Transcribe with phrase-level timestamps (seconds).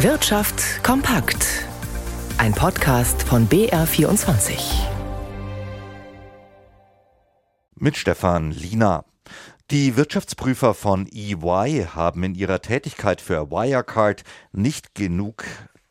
[0.00, 1.64] Wirtschaft kompakt.
[2.36, 4.58] Ein Podcast von BR24.
[7.76, 9.06] Mit Stefan Lina.
[9.70, 14.22] Die Wirtschaftsprüfer von EY haben in ihrer Tätigkeit für Wirecard
[14.52, 15.44] nicht genug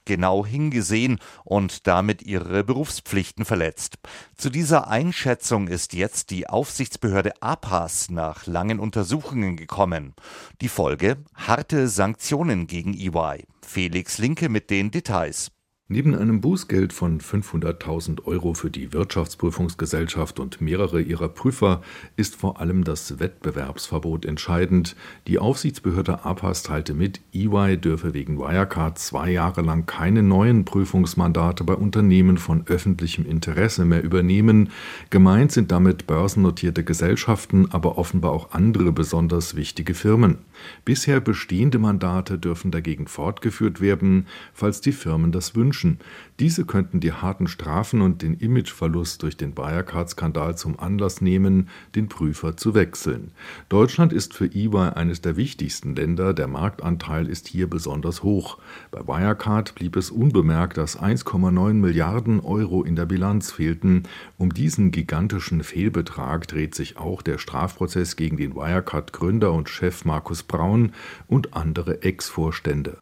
[0.05, 3.97] genau hingesehen und damit ihre Berufspflichten verletzt.
[4.35, 10.13] Zu dieser Einschätzung ist jetzt die Aufsichtsbehörde APAS nach langen Untersuchungen gekommen.
[10.61, 13.45] Die Folge harte Sanktionen gegen EY.
[13.65, 15.51] Felix Linke mit den Details.
[15.87, 21.83] Neben einem Bußgeld von 500.000 Euro für die Wirtschaftsprüfungsgesellschaft und mehrere ihrer Prüfer
[22.15, 24.95] ist vor allem das Wettbewerbsverbot entscheidend.
[25.27, 31.63] Die Aufsichtsbehörde APAS teilte mit, EY dürfe wegen Wirecard zwei Jahre lang keine neuen Prüfungsmandate
[31.63, 34.71] bei Unternehmen von öffentlichem Interesse mehr übernehmen.
[35.11, 40.39] Gemeint sind damit börsennotierte Gesellschaften, aber offenbar auch andere besonders wichtige Firmen.
[40.83, 45.99] Bisher bestehende Mandate dürfen dagegen fortgeführt werden, falls die Firmen das wünschen wünschen.
[46.39, 52.09] Diese könnten die harten Strafen und den Imageverlust durch den Wirecard-Skandal zum Anlass nehmen, den
[52.09, 53.31] Prüfer zu wechseln.
[53.69, 58.57] Deutschland ist für EY eines der wichtigsten Länder, der Marktanteil ist hier besonders hoch.
[58.91, 64.03] Bei Wirecard blieb es unbemerkt, dass 1,9 Milliarden Euro in der Bilanz fehlten.
[64.37, 70.43] Um diesen gigantischen Fehlbetrag dreht sich auch der Strafprozess gegen den Wirecard-Gründer und Chef Markus
[70.43, 70.91] Braun
[71.27, 72.97] und andere Ex-Vorstände.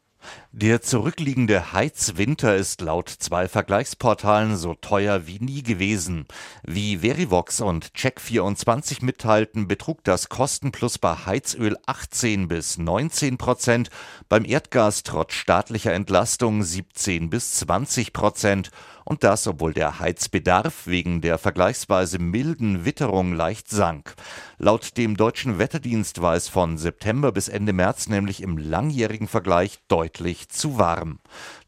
[0.55, 6.27] Der zurückliegende Heizwinter ist laut zwei Vergleichsportalen so teuer wie nie gewesen.
[6.63, 13.89] Wie Verivox und Check24 mitteilten, betrug das Kostenplus bei Heizöl 18 bis 19 Prozent,
[14.29, 18.69] beim Erdgas trotz staatlicher Entlastung 17 bis 20 Prozent
[19.05, 24.15] und das, obwohl der Heizbedarf wegen der vergleichsweise milden Witterung leicht sank.
[24.59, 29.79] Laut dem deutschen Wetterdienst war es von September bis Ende März nämlich im langjährigen Vergleich
[29.89, 30.12] deutlich
[30.49, 31.19] zu warm.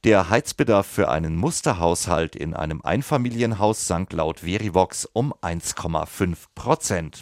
[0.04, 7.22] Der Heizbedarf für einen Musterhaushalt in einem Einfamilienhaus sank laut Verivox um 1,5 Prozent.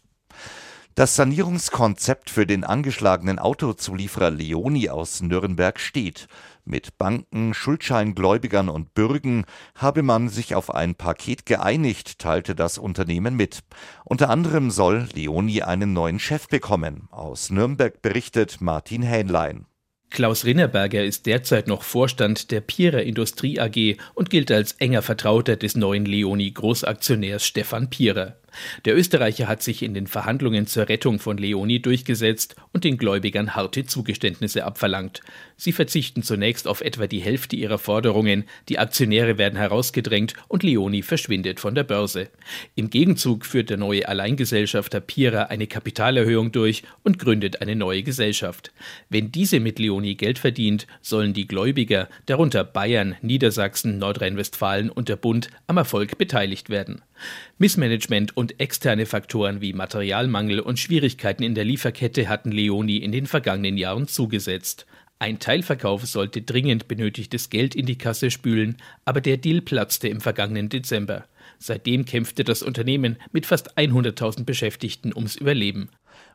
[0.96, 6.28] Das Sanierungskonzept für den angeschlagenen Autozulieferer Leoni aus Nürnberg steht.
[6.66, 13.36] Mit Banken, Schuldscheingläubigern und Bürgen habe man sich auf ein Paket geeinigt, teilte das Unternehmen
[13.36, 13.64] mit.
[14.06, 17.08] Unter anderem soll Leoni einen neuen Chef bekommen.
[17.10, 19.66] Aus Nürnberg berichtet Martin Hähnlein.
[20.14, 25.56] Klaus Rinnerberger ist derzeit noch Vorstand der Pierer Industrie AG und gilt als enger Vertrauter
[25.56, 28.38] des neuen Leoni Großaktionärs Stefan Pierer.
[28.86, 33.56] Der Österreicher hat sich in den Verhandlungen zur Rettung von Leoni durchgesetzt und den Gläubigern
[33.56, 35.22] harte Zugeständnisse abverlangt.
[35.58, 41.02] Sie verzichten zunächst auf etwa die Hälfte ihrer Forderungen, die Aktionäre werden herausgedrängt und Leoni
[41.02, 42.30] verschwindet von der Börse.
[42.76, 48.72] Im Gegenzug führt der neue Alleingesellschafter Pira eine Kapitalerhöhung durch und gründet eine neue Gesellschaft.
[49.10, 55.16] Wenn diese mit Leoni Geld verdient, sollen die Gläubiger, darunter Bayern, Niedersachsen, Nordrhein-Westfalen und der
[55.16, 57.02] Bund, am Erfolg beteiligt werden.
[57.58, 63.26] Missmanagement und externe Faktoren wie Materialmangel und Schwierigkeiten in der Lieferkette hatten Leoni in den
[63.26, 64.86] vergangenen Jahren zugesetzt.
[65.20, 70.20] Ein Teilverkauf sollte dringend benötigtes Geld in die Kasse spülen, aber der Deal platzte im
[70.20, 71.26] vergangenen Dezember.
[71.60, 75.90] Seitdem kämpfte das Unternehmen mit fast 100.000 Beschäftigten ums Überleben.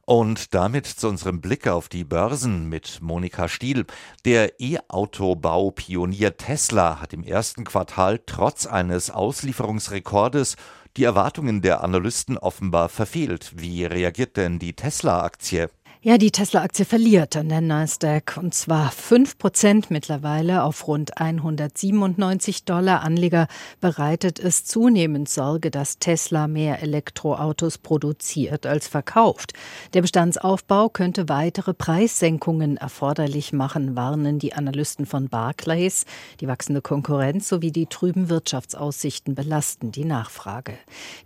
[0.06, 3.84] Und damit zu unserem Blick auf die Börsen mit Monika Stiel.
[4.24, 10.56] Der E-Autobau-Pionier Tesla hat im ersten Quartal trotz eines Auslieferungsrekordes
[10.98, 13.52] die Erwartungen der Analysten offenbar verfehlt.
[13.54, 15.70] Wie reagiert denn die Tesla-Aktie?
[16.00, 22.64] Ja, die Tesla-Aktie verliert an der Nasdaq und zwar 5 Prozent mittlerweile auf rund 197
[22.64, 23.02] Dollar.
[23.02, 23.48] Anleger
[23.80, 29.54] bereitet es zunehmend Sorge, dass Tesla mehr Elektroautos produziert als verkauft.
[29.92, 36.04] Der Bestandsaufbau könnte weitere Preissenkungen erforderlich machen, warnen die Analysten von Barclays.
[36.40, 40.74] Die wachsende Konkurrenz sowie die trüben Wirtschaftsaussichten belasten die Nachfrage.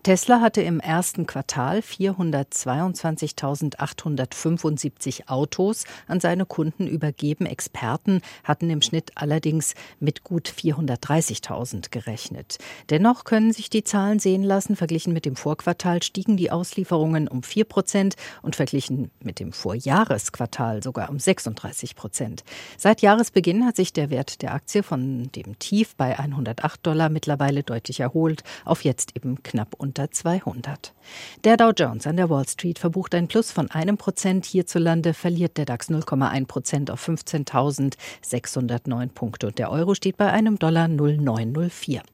[0.02, 7.46] Tesla hatte im ersten Quartal 422.805 75 Autos an seine Kunden übergeben.
[7.46, 12.58] Experten hatten im Schnitt allerdings mit gut 430.000 gerechnet.
[12.90, 14.76] Dennoch können sich die Zahlen sehen lassen.
[14.76, 20.82] Verglichen mit dem Vorquartal stiegen die Auslieferungen um 4 Prozent und verglichen mit dem Vorjahresquartal
[20.82, 22.44] sogar um 36 Prozent.
[22.78, 27.62] Seit Jahresbeginn hat sich der Wert der Aktie von dem Tief bei 108 Dollar mittlerweile
[27.62, 30.92] deutlich erholt auf jetzt eben knapp unter 200.
[31.44, 34.51] Der Dow Jones an der Wall Street verbucht ein Plus von einem Prozent.
[34.52, 40.58] Hierzulande verliert der DAX 0,1 Prozent auf 15.609 Punkte und der Euro steht bei einem
[40.58, 42.02] Dollar 0,904.